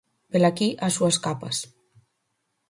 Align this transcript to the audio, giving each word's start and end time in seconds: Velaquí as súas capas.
Velaquí 0.33 0.69
as 0.85 0.93
súas 0.97 1.17
capas. 1.25 1.57